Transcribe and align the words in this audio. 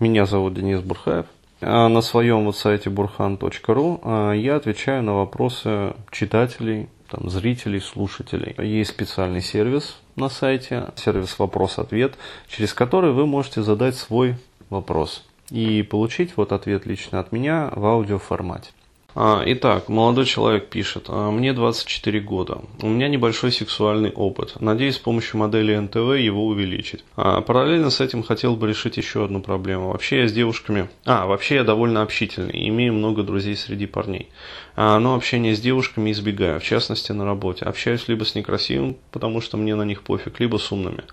Меня 0.00 0.26
зовут 0.26 0.54
Денис 0.54 0.80
Бурхаев. 0.80 1.26
А 1.60 1.88
на 1.88 2.00
своем 2.02 2.44
вот 2.44 2.56
сайте 2.56 2.90
burhan.ru 2.90 4.00
а, 4.02 4.32
я 4.32 4.56
отвечаю 4.56 5.02
на 5.02 5.14
вопросы 5.14 5.94
читателей, 6.10 6.88
там, 7.08 7.30
зрителей, 7.30 7.80
слушателей. 7.80 8.54
Есть 8.58 8.90
специальный 8.90 9.40
сервис 9.40 9.98
на 10.16 10.28
сайте, 10.28 10.88
сервис 10.96 11.38
«Вопрос-ответ», 11.38 12.14
через 12.48 12.74
который 12.74 13.12
вы 13.12 13.26
можете 13.26 13.62
задать 13.62 13.94
свой 13.96 14.36
вопрос 14.68 15.24
и 15.50 15.82
получить 15.82 16.36
вот 16.36 16.52
ответ 16.52 16.86
лично 16.86 17.20
от 17.20 17.30
меня 17.30 17.70
в 17.74 17.86
аудиоформате. 17.86 18.70
А, 19.16 19.44
итак, 19.46 19.88
молодой 19.88 20.24
человек 20.24 20.68
пишет, 20.68 21.04
«А, 21.08 21.30
мне 21.30 21.52
24 21.52 22.18
года, 22.20 22.58
у 22.82 22.88
меня 22.88 23.06
небольшой 23.06 23.52
сексуальный 23.52 24.10
опыт, 24.10 24.60
надеюсь 24.60 24.96
с 24.96 24.98
помощью 24.98 25.38
модели 25.38 25.76
НТВ 25.76 26.18
его 26.18 26.46
увеличить. 26.46 27.04
А, 27.14 27.40
параллельно 27.40 27.90
с 27.90 28.00
этим 28.00 28.24
хотел 28.24 28.56
бы 28.56 28.66
решить 28.66 28.96
еще 28.96 29.24
одну 29.24 29.40
проблему. 29.40 29.90
Вообще 29.90 30.22
я 30.22 30.28
с 30.28 30.32
девушками, 30.32 30.88
а, 31.04 31.26
вообще 31.26 31.56
я 31.56 31.64
довольно 31.64 32.02
общительный, 32.02 32.68
имею 32.68 32.92
много 32.92 33.22
друзей 33.22 33.56
среди 33.56 33.86
парней, 33.86 34.30
но 34.76 35.14
общение 35.14 35.54
с 35.54 35.60
девушками 35.60 36.10
избегаю, 36.10 36.58
в 36.58 36.64
частности 36.64 37.12
на 37.12 37.24
работе. 37.24 37.64
Общаюсь 37.64 38.08
либо 38.08 38.24
с 38.24 38.34
некрасивым, 38.34 38.96
потому 39.12 39.40
что 39.40 39.56
мне 39.56 39.76
на 39.76 39.84
них 39.84 40.02
пофиг, 40.02 40.40
либо 40.40 40.56
с 40.56 40.72
умными 40.72 41.04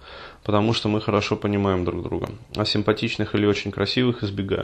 потому 0.44 0.74
что 0.74 0.90
мы 0.90 1.02
хорошо 1.02 1.36
понимаем 1.36 1.86
друг 1.86 2.04
друга. 2.04 2.30
А 2.56 2.66
симпатичных 2.66 3.36
или 3.36 3.46
очень 3.46 3.72
красивых 3.72 4.24
избегаю. 4.24 4.64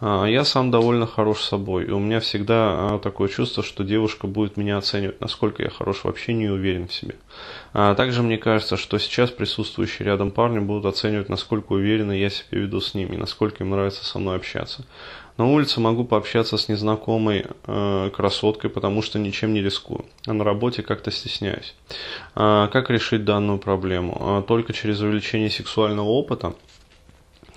А, 0.00 0.24
я 0.26 0.44
сам 0.44 0.70
довольно 0.70 1.06
хорош 1.06 1.42
собой, 1.42 1.86
и 1.86 1.90
у 1.90 1.98
меня 1.98 2.20
всегда 2.20 2.94
а, 2.94 3.00
такое 3.02 3.28
чувство, 3.28 3.62
что 3.62 3.84
девушка 3.84 4.26
будет 4.26 4.56
меня 4.56 4.78
оценивать, 4.78 5.20
насколько 5.20 5.62
я 5.62 5.70
хорош 5.70 6.04
в 6.04 6.08
общении 6.08 6.46
и 6.46 6.50
уверен 6.50 6.88
в 6.88 6.94
себе. 6.94 7.16
А 7.72 7.94
также 7.94 8.22
мне 8.22 8.38
кажется, 8.38 8.76
что 8.76 8.98
сейчас 8.98 9.30
присутствующие 9.30 10.06
рядом 10.06 10.30
парни 10.30 10.60
будут 10.60 10.86
оценивать, 10.86 11.28
насколько 11.28 11.72
уверенно 11.72 12.12
я 12.12 12.30
себя 12.30 12.60
веду 12.60 12.80
с 12.80 12.94
ними, 12.94 13.16
насколько 13.16 13.64
им 13.64 13.70
нравится 13.70 14.04
со 14.04 14.18
мной 14.18 14.36
общаться. 14.36 14.84
На 15.38 15.46
улице 15.46 15.78
могу 15.78 16.04
пообщаться 16.04 16.56
с 16.56 16.68
незнакомой 16.68 17.46
э, 17.66 18.10
красоткой, 18.12 18.70
потому 18.70 19.02
что 19.02 19.20
ничем 19.20 19.54
не 19.54 19.62
рискую. 19.62 20.04
А 20.26 20.32
на 20.32 20.42
работе 20.42 20.82
как-то 20.82 21.12
стесняюсь. 21.12 21.76
А 22.34 22.66
как 22.66 22.90
решить 22.90 23.24
данную 23.24 23.58
проблему? 23.58 24.16
А 24.20 24.42
только 24.42 24.72
через 24.72 25.00
увеличение 25.00 25.48
сексуального 25.48 26.08
опыта? 26.08 26.54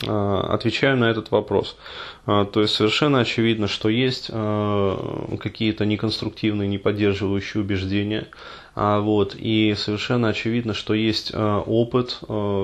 А, 0.07 0.53
отвечаю 0.53 0.97
на 0.97 1.09
этот 1.09 1.31
вопрос. 1.31 1.77
А, 2.25 2.45
то 2.45 2.61
есть 2.61 2.73
совершенно 2.73 3.19
очевидно, 3.19 3.67
что 3.67 3.89
есть 3.89 4.29
а, 4.31 5.35
какие-то 5.37 5.85
неконструктивные, 5.85 6.67
не 6.67 6.77
поддерживающие 6.77 7.61
убеждения. 7.61 8.27
Вот, 8.73 9.35
и 9.37 9.75
совершенно 9.77 10.29
очевидно, 10.29 10.73
что 10.73 10.93
есть 10.93 11.33
опыт, 11.35 12.21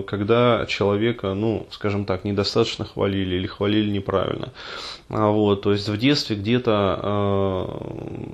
когда 0.07 0.65
человека, 0.65 1.33
ну, 1.33 1.67
скажем 1.69 2.05
так, 2.05 2.23
недостаточно 2.23 2.85
хвалили 2.85 3.35
или 3.35 3.45
хвалили 3.45 3.89
неправильно. 3.89 4.53
Вот, 5.09 5.63
то 5.63 5.73
есть 5.73 5.89
в 5.89 5.97
детстве 5.97 6.37
где-то 6.37 7.81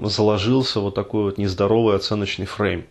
заложился 0.04 0.82
вот 0.82 0.94
такой 0.94 1.23
вот 1.23 1.40
нездоровый 1.40 1.95
оценочный 1.95 2.45
фрейм. 2.45 2.86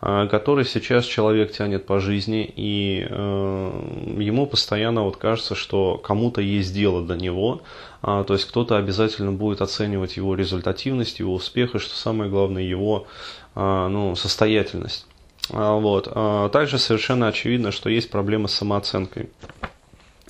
А, 0.00 0.26
который 0.26 0.64
сейчас 0.64 1.04
человек 1.06 1.52
тянет 1.52 1.86
по 1.86 1.98
жизни, 1.98 2.52
и 2.56 3.06
э, 3.08 4.14
ему 4.18 4.46
постоянно 4.46 5.02
вот 5.02 5.16
кажется, 5.16 5.54
что 5.54 5.96
кому-то 5.96 6.42
есть 6.42 6.74
дело 6.74 7.02
до 7.02 7.16
него, 7.16 7.62
а, 8.02 8.22
то 8.24 8.34
есть 8.34 8.46
кто-то 8.46 8.76
обязательно 8.76 9.32
будет 9.32 9.62
оценивать 9.62 10.18
его 10.18 10.34
результативность, 10.34 11.20
его 11.20 11.32
успех, 11.32 11.74
и 11.74 11.78
что 11.78 11.96
самое 11.96 12.30
главное, 12.30 12.62
его 12.62 13.06
а, 13.54 13.88
ну, 13.88 14.14
состоятельность. 14.14 15.06
Вот. 15.48 16.04
Также 16.52 16.78
совершенно 16.78 17.28
очевидно, 17.28 17.70
что 17.70 17.90
есть 17.90 18.10
проблемы 18.10 18.48
с 18.48 18.54
самооценкой. 18.54 19.28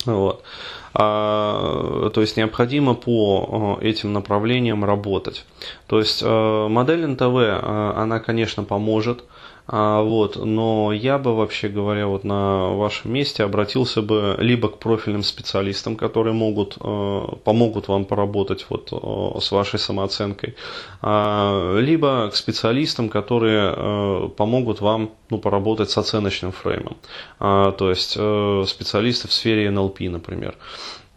Вот. 0.05 0.43
А, 0.93 2.09
то 2.13 2.21
есть 2.21 2.35
необходимо 2.35 2.95
по 2.95 3.77
этим 3.81 4.11
направлениям 4.13 4.85
работать. 4.85 5.45
То 5.87 5.99
есть 5.99 6.21
модель 6.21 7.07
НТВ, 7.07 7.61
она, 7.63 8.19
конечно, 8.19 8.63
поможет, 8.63 9.23
а, 9.67 10.01
вот, 10.03 10.35
но 10.35 10.91
я 10.93 11.17
бы 11.17 11.35
вообще 11.35 11.69
говоря 11.69 12.05
вот 12.07 12.23
на 12.23 12.69
вашем 12.75 13.11
месте 13.13 13.43
обратился 13.43 14.03
бы 14.03 14.35
либо 14.37 14.69
к 14.69 14.77
профильным 14.77 15.23
специалистам, 15.23 15.95
которые 15.95 16.33
могут 16.33 16.77
э, 16.79 17.25
помогут 17.43 17.87
вам 17.87 18.05
поработать 18.05 18.65
вот 18.69 18.89
э, 18.91 19.39
с 19.39 19.51
вашей 19.51 19.79
самооценкой, 19.79 20.55
э, 21.01 21.79
либо 21.81 22.29
к 22.29 22.35
специалистам, 22.35 23.09
которые 23.09 23.73
э, 23.75 24.29
помогут 24.37 24.81
вам 24.81 25.11
ну, 25.31 25.39
поработать 25.39 25.89
с 25.89 25.97
оценочным 25.97 26.51
фреймом, 26.51 26.97
э, 27.39 27.73
то 27.75 27.89
есть 27.89 28.15
э, 28.19 28.63
специалисты 28.67 29.27
в 29.27 29.33
сфере 29.33 29.71
НЛП, 29.71 30.01
например. 30.01 30.55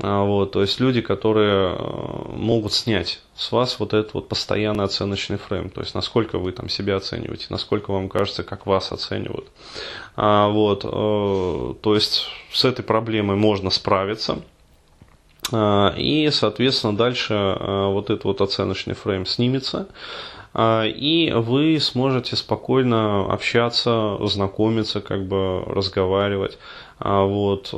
А, 0.01 0.23
вот, 0.23 0.53
то 0.53 0.61
есть 0.61 0.79
люди, 0.79 1.01
которые 1.01 1.75
э, 1.75 2.33
могут 2.33 2.73
снять 2.73 3.21
с 3.35 3.51
вас 3.51 3.81
вот 3.81 3.95
этот 3.95 4.15
вот 4.15 4.29
постоянный 4.29 4.85
оценочный 4.85 5.39
фрейм, 5.39 5.71
то 5.71 5.81
есть 5.81 5.95
насколько 5.95 6.39
вы 6.39 6.53
там 6.53 6.69
себя 6.69 6.97
оцениваете, 6.97 7.47
насколько 7.51 7.91
вам 7.91 8.09
кажется, 8.09 8.45
как 8.45 8.67
вас 8.67 8.93
оценивают. 8.93 9.49
А, 10.15 10.49
вот, 10.49 10.85
э, 10.85 11.75
то 11.81 11.95
есть 11.95 12.29
с 12.53 12.65
этой 12.65 12.83
проблемой 12.83 13.37
можно 13.37 13.71
справиться. 13.71 14.39
А, 15.51 15.93
и, 15.97 16.31
соответственно, 16.31 16.97
дальше 16.97 17.35
э, 17.35 17.87
вот 17.87 18.11
этот 18.11 18.25
вот 18.25 18.41
оценочный 18.41 18.95
фрейм 18.95 19.27
снимется 19.27 19.89
и 20.57 21.33
вы 21.35 21.79
сможете 21.81 22.37
спокойно 22.37 23.33
общаться, 23.33 24.19
знакомиться, 24.27 25.01
как 25.01 25.27
бы 25.27 25.63
разговаривать. 25.67 26.59
А 26.99 27.23
вот, 27.23 27.71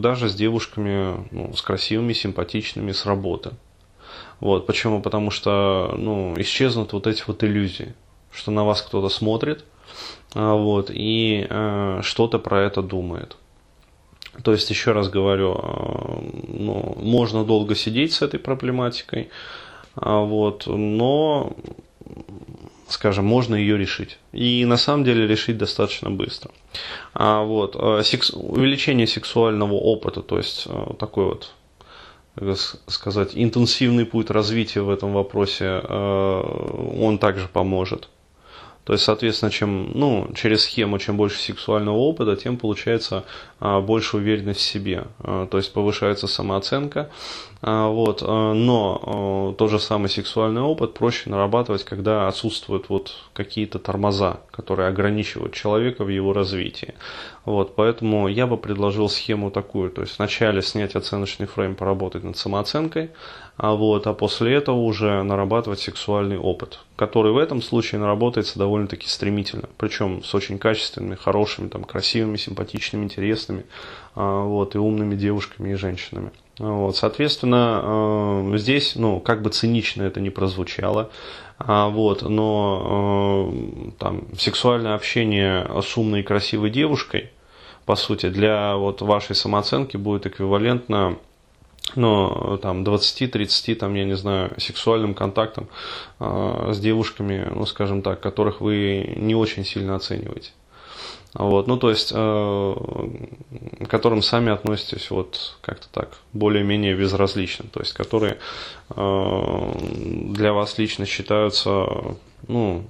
даже 0.00 0.28
с 0.28 0.34
девушками, 0.34 1.26
ну, 1.30 1.52
с 1.54 1.62
красивыми, 1.62 2.12
симпатичными, 2.12 2.92
с 2.92 3.06
работы. 3.06 3.52
Вот, 4.40 4.66
почему? 4.66 5.00
Потому 5.00 5.30
что, 5.30 5.94
ну, 5.96 6.34
исчезнут 6.38 6.92
вот 6.92 7.06
эти 7.06 7.22
вот 7.26 7.42
иллюзии, 7.42 7.94
что 8.32 8.50
на 8.50 8.64
вас 8.64 8.82
кто-то 8.82 9.08
смотрит, 9.08 9.64
а, 10.34 10.54
вот, 10.54 10.90
и 10.92 11.46
э, 11.48 12.00
что-то 12.02 12.38
про 12.38 12.62
это 12.62 12.82
думает. 12.82 13.36
То 14.42 14.52
есть, 14.52 14.68
еще 14.70 14.92
раз 14.92 15.08
говорю, 15.08 15.54
э, 15.54 16.18
ну, 16.48 16.96
можно 17.00 17.44
долго 17.44 17.74
сидеть 17.74 18.12
с 18.12 18.22
этой 18.22 18.40
проблематикой, 18.40 19.30
а, 19.94 20.20
вот, 20.20 20.66
но 20.66 21.52
скажем, 22.88 23.24
можно 23.24 23.54
ее 23.54 23.76
решить. 23.78 24.18
И 24.32 24.64
на 24.64 24.76
самом 24.76 25.04
деле 25.04 25.26
решить 25.26 25.58
достаточно 25.58 26.10
быстро. 26.10 26.50
А 27.12 27.42
вот, 27.42 27.76
э, 27.78 28.02
секс, 28.04 28.30
увеличение 28.30 29.06
сексуального 29.06 29.74
опыта, 29.74 30.22
то 30.22 30.38
есть 30.38 30.66
э, 30.66 30.94
такой 30.98 31.24
вот 31.24 31.54
как 32.36 32.56
сказать, 32.88 33.30
интенсивный 33.34 34.04
путь 34.04 34.30
развития 34.30 34.80
в 34.80 34.90
этом 34.90 35.12
вопросе, 35.12 35.80
э, 35.82 36.98
он 36.98 37.18
также 37.18 37.46
поможет. 37.48 38.08
То 38.84 38.92
есть, 38.92 39.04
соответственно, 39.04 39.50
чем, 39.50 39.92
ну, 39.94 40.30
через 40.34 40.64
схему, 40.64 40.98
чем 40.98 41.16
больше 41.16 41.40
сексуального 41.40 41.96
опыта, 41.96 42.36
тем 42.36 42.58
получается 42.58 43.24
а, 43.58 43.80
больше 43.80 44.18
уверенность 44.18 44.60
в 44.60 44.62
себе. 44.62 45.04
А, 45.20 45.46
то 45.46 45.56
есть 45.56 45.72
повышается 45.72 46.26
самооценка. 46.26 47.10
А, 47.62 47.88
вот, 47.88 48.22
а, 48.22 48.52
но 48.52 49.00
а, 49.02 49.54
тот 49.54 49.70
же 49.70 49.78
самый 49.78 50.10
сексуальный 50.10 50.60
опыт 50.60 50.92
проще 50.92 51.30
нарабатывать, 51.30 51.82
когда 51.84 52.28
отсутствуют 52.28 52.90
вот 52.90 53.14
какие-то 53.32 53.78
тормоза, 53.78 54.40
которые 54.50 54.88
ограничивают 54.88 55.54
человека 55.54 56.04
в 56.04 56.08
его 56.10 56.34
развитии. 56.34 56.92
Вот, 57.46 57.74
поэтому 57.76 58.28
я 58.28 58.46
бы 58.46 58.58
предложил 58.58 59.08
схему 59.08 59.50
такую. 59.50 59.90
То 59.92 60.02
есть 60.02 60.18
вначале 60.18 60.60
снять 60.60 60.94
оценочный 60.94 61.46
фрейм, 61.46 61.74
поработать 61.74 62.22
над 62.22 62.36
самооценкой, 62.36 63.12
а, 63.56 63.74
вот, 63.74 64.06
а 64.06 64.12
после 64.12 64.54
этого 64.54 64.76
уже 64.76 65.22
нарабатывать 65.22 65.80
сексуальный 65.80 66.38
опыт, 66.38 66.80
который 66.96 67.32
в 67.32 67.38
этом 67.38 67.60
случае 67.60 68.00
наработается 68.00 68.58
довольно-таки 68.58 69.08
стремительно, 69.08 69.68
причем 69.78 70.22
с 70.22 70.34
очень 70.34 70.58
качественными, 70.58 71.16
хорошими, 71.16 71.68
там, 71.68 71.84
красивыми, 71.84 72.36
симпатичными, 72.36 73.04
интересными, 73.04 73.64
а, 74.14 74.44
вот, 74.44 74.74
и 74.74 74.78
умными 74.78 75.16
девушками 75.16 75.72
и 75.72 75.74
женщинами. 75.74 76.30
Вот, 76.58 76.96
соответственно, 76.96 77.80
а, 77.82 78.56
здесь, 78.56 78.94
ну, 78.94 79.18
как 79.18 79.42
бы 79.42 79.50
цинично 79.50 80.04
это 80.04 80.20
не 80.20 80.30
прозвучало, 80.30 81.10
вот, 81.58 82.22
но 82.22 83.52
там 83.98 84.24
сексуальное 84.36 84.94
общение 84.94 85.68
с 85.82 85.96
умной 85.96 86.20
и 86.20 86.24
красивой 86.24 86.70
девушкой, 86.70 87.30
по 87.86 87.96
сути, 87.96 88.28
для 88.28 88.76
вот 88.76 89.02
вашей 89.02 89.36
самооценки 89.36 89.96
будет 89.96 90.26
эквивалентно 90.26 91.16
но 91.96 92.58
там 92.58 92.84
20-30, 92.84 93.74
там, 93.76 93.94
я 93.94 94.04
не 94.04 94.16
знаю, 94.16 94.52
сексуальным 94.58 95.14
контактом 95.14 95.68
э, 96.20 96.70
с 96.72 96.78
девушками, 96.78 97.48
ну, 97.54 97.66
скажем 97.66 98.02
так, 98.02 98.20
которых 98.20 98.60
вы 98.60 99.14
не 99.16 99.34
очень 99.34 99.64
сильно 99.64 99.96
оцениваете. 99.96 100.50
Вот, 101.34 101.66
ну, 101.66 101.76
то 101.76 101.90
есть, 101.90 102.12
э, 102.14 102.74
к 103.80 103.88
которым 103.88 104.22
сами 104.22 104.52
относитесь 104.52 105.10
вот 105.10 105.56
как-то 105.62 105.88
так, 105.90 106.10
более-менее 106.32 106.94
безразлично, 106.94 107.64
то 107.72 107.80
есть, 107.80 107.92
которые 107.92 108.38
э, 108.90 109.72
для 110.32 110.52
вас 110.52 110.78
лично 110.78 111.06
считаются, 111.06 111.86
ну, 112.46 112.84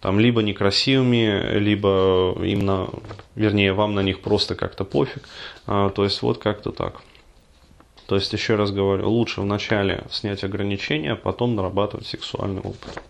там, 0.00 0.18
либо 0.18 0.42
некрасивыми, 0.42 1.58
либо 1.58 2.34
им 2.42 2.64
на, 2.64 2.88
вернее, 3.34 3.74
вам 3.74 3.94
на 3.94 4.00
них 4.00 4.20
просто 4.20 4.54
как-то 4.54 4.84
пофиг, 4.84 5.28
э, 5.66 5.90
то 5.94 6.02
есть, 6.02 6.22
вот 6.22 6.38
как-то 6.38 6.72
так. 6.72 7.02
То 8.06 8.14
есть, 8.14 8.32
еще 8.32 8.54
раз 8.54 8.70
говорю, 8.70 9.10
лучше 9.10 9.40
вначале 9.40 10.04
снять 10.10 10.44
ограничения, 10.44 11.12
а 11.12 11.16
потом 11.16 11.56
нарабатывать 11.56 12.06
сексуальный 12.06 12.60
опыт. 12.60 13.02